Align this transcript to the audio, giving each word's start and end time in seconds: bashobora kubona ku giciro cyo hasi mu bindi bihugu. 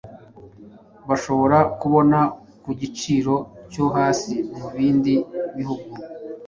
bashobora 1.09 1.57
kubona 1.79 2.19
ku 2.63 2.69
giciro 2.81 3.35
cyo 3.71 3.85
hasi 3.95 4.33
mu 4.57 4.67
bindi 4.75 5.13
bihugu. 5.57 5.89